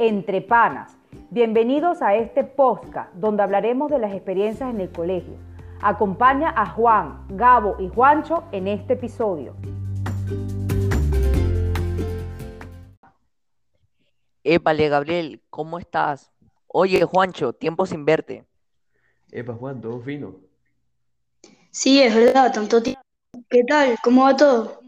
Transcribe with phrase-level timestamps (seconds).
[0.00, 0.96] Entre Panas.
[1.28, 5.34] Bienvenidos a este podcast donde hablaremos de las experiencias en el colegio.
[5.82, 9.56] Acompaña a Juan, Gabo y Juancho en este episodio.
[14.44, 16.30] Épale, Gabriel, ¿cómo estás?
[16.68, 18.44] Oye, Juancho, tiempo sin verte.
[19.32, 20.36] Epa, Juan, todo fino.
[21.72, 23.02] Sí, es verdad, tanto tiempo.
[23.50, 23.96] ¿Qué tal?
[24.04, 24.80] ¿Cómo va todo?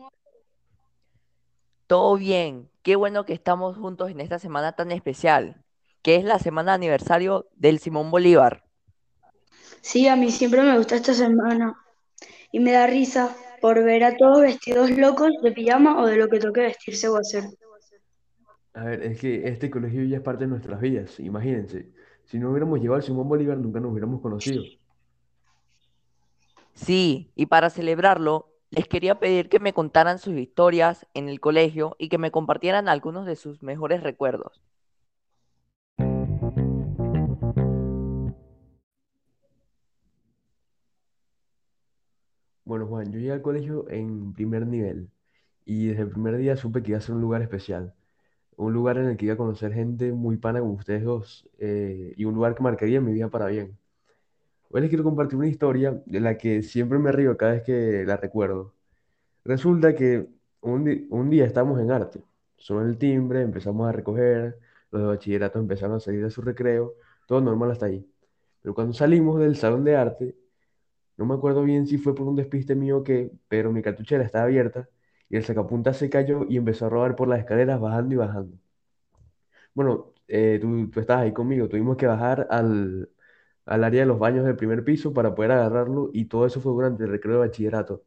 [1.89, 2.70] Todo bien.
[2.83, 5.63] Qué bueno que estamos juntos en esta semana tan especial,
[6.03, 8.65] que es la semana de aniversario del Simón Bolívar.
[9.83, 11.75] Sí, a mí siempre me gusta esta semana
[12.53, 16.29] y me da risa por ver a todos vestidos locos de pijama o de lo
[16.29, 17.45] que toque vestirse o hacer.
[18.73, 21.91] A ver, es que este colegio ya es parte de nuestras vidas, imagínense.
[22.25, 24.63] Si no hubiéramos llevado al Simón Bolívar, nunca nos hubiéramos conocido.
[26.73, 31.97] Sí, y para celebrarlo, les quería pedir que me contaran sus historias en el colegio
[31.99, 34.63] y que me compartieran algunos de sus mejores recuerdos.
[42.65, 45.11] Bueno, Juan, yo llegué al colegio en primer nivel
[45.65, 47.95] y desde el primer día supe que iba a ser un lugar especial,
[48.57, 52.15] un lugar en el que iba a conocer gente muy pana como ustedes dos eh,
[52.17, 53.80] y un lugar que marcaría mi vida para bien.
[54.73, 58.05] Hoy les quiero compartir una historia de la que siempre me río cada vez que
[58.07, 58.75] la recuerdo.
[59.45, 60.29] Resulta que
[60.63, 62.23] un, día estábamos en arte,
[62.57, 64.59] sonó el timbre, empezamos a recoger,
[64.93, 66.95] los de bachillerato empezaron a salir de su recreo,
[67.27, 68.07] todo normal hasta ahí.
[68.63, 70.37] Pero cuando salimos del salón de arte,
[71.17, 74.25] no me acuerdo bien si fue por un despiste mío o qué, pero mi cartuchera
[74.25, 74.89] estaba abierta
[75.31, 78.59] y el sacapuntas se cayó y empezó a rodar por las escaleras bajando y bajando.
[79.75, 83.09] Bueno, eh, tú, tú estabas ahí conmigo, tuvimos que bajar al,
[83.67, 86.73] al área de los baños del primer piso para poder agarrarlo y todo eso fue
[86.73, 88.05] durante el recreo de bachillerato.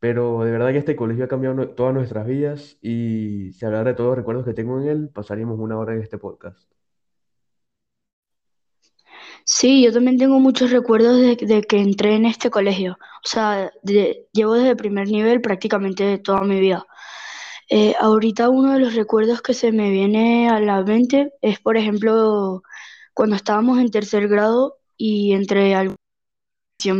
[0.00, 3.94] Pero de verdad que este colegio ha cambiado todas nuestras vidas y si hablar de
[3.94, 6.70] todos los recuerdos que tengo en él, pasaríamos una hora en este podcast.
[9.44, 12.98] Sí, yo también tengo muchos recuerdos de, que entré en este colegio.
[13.24, 13.72] O sea,
[14.32, 16.86] llevo desde el primer nivel prácticamente toda mi vida.
[17.70, 21.76] Eh, ahorita uno de los recuerdos que se me viene a la mente es, por
[21.76, 22.62] ejemplo,
[23.18, 25.98] cuando estábamos en tercer grado y entre alguna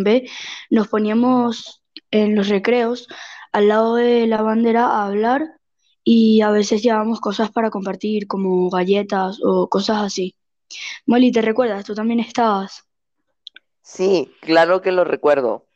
[0.03, 0.29] B
[0.69, 1.81] nos poníamos
[2.11, 3.07] en los recreos
[3.53, 5.43] al lado de la bandera a hablar
[6.03, 10.35] y a veces llevábamos cosas para compartir como galletas o cosas así.
[11.07, 11.85] Molly, ¿te recuerdas?
[11.85, 12.83] Tú también estabas.
[13.81, 15.67] Sí, claro que lo recuerdo.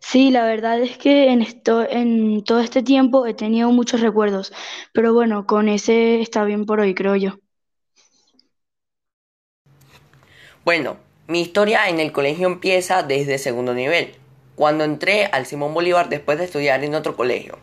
[0.00, 4.52] Sí, la verdad es que en esto, en todo este tiempo he tenido muchos recuerdos,
[4.92, 7.38] pero bueno, con ese está bien por hoy, creo yo.
[10.64, 10.96] Bueno,
[11.26, 14.14] mi historia en el colegio empieza desde segundo nivel,
[14.54, 17.58] cuando entré al Simón Bolívar después de estudiar en otro colegio.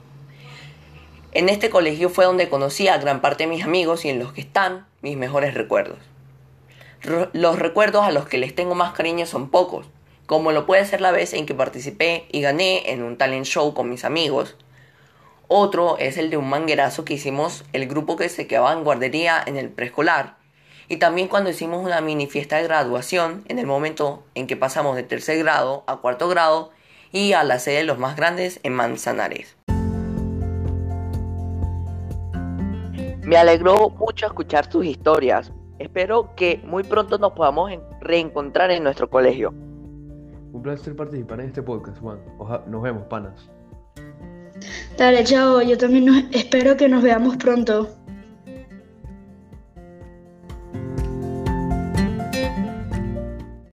[1.32, 4.34] En este colegio fue donde conocí a gran parte de mis amigos y en los
[4.34, 6.00] que están mis mejores recuerdos.
[7.32, 9.86] Los recuerdos a los que les tengo más cariño son pocos,
[10.26, 13.74] como lo puede ser la vez en que participé y gané en un talent show
[13.74, 14.58] con mis amigos.
[15.48, 19.42] Otro es el de un manguerazo que hicimos el grupo que se quedaba en guardería
[19.46, 20.39] en el preescolar.
[20.92, 24.96] Y también cuando hicimos una mini fiesta de graduación en el momento en que pasamos
[24.96, 26.72] de tercer grado a cuarto grado
[27.12, 29.56] y a la sede de los más grandes en Manzanares.
[33.24, 35.52] Me alegró mucho escuchar tus historias.
[35.78, 39.54] Espero que muy pronto nos podamos en- reencontrar en nuestro colegio.
[40.52, 42.20] Un placer participar en este podcast, Juan.
[42.40, 43.48] Oja- nos vemos, panas.
[44.98, 47.88] Dale, chao, yo también nos- espero que nos veamos pronto.